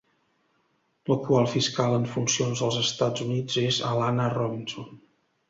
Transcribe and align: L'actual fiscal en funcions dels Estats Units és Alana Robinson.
L'actual 1.11 1.49
fiscal 1.51 1.93
en 1.97 2.07
funcions 2.13 2.65
dels 2.65 2.79
Estats 2.85 3.27
Units 3.27 3.61
és 3.67 3.79
Alana 3.93 4.27
Robinson. 4.39 4.91